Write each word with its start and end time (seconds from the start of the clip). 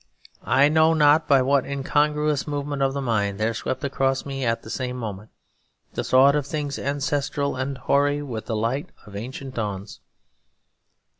I 0.47 0.67
know 0.67 0.95
not 0.95 1.27
by 1.27 1.43
what 1.43 1.63
incongruous 1.63 2.47
movement 2.47 2.81
of 2.81 2.95
the 2.95 3.03
mind 3.03 3.39
there 3.39 3.53
swept 3.53 3.83
across 3.83 4.25
me, 4.25 4.43
at 4.43 4.63
the 4.63 4.69
same 4.71 4.97
moment, 4.97 5.29
the 5.93 6.03
thought 6.03 6.35
of 6.35 6.47
things 6.47 6.79
ancestral 6.79 7.55
and 7.55 7.77
hoary 7.77 8.23
with 8.23 8.47
the 8.47 8.55
light 8.55 8.89
of 9.05 9.15
ancient 9.15 9.53
dawns. 9.53 9.99